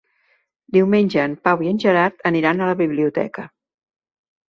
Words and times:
Diumenge 0.77 1.19
en 1.25 1.35
Pau 1.49 1.63
i 1.67 1.71
en 1.73 1.83
Gerard 1.85 2.27
aniran 2.33 2.59
a 2.65 2.73
la 2.73 2.81
biblioteca. 2.83 3.51